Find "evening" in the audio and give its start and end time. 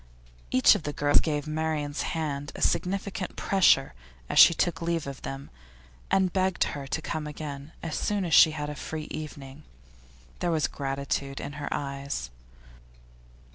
9.11-9.61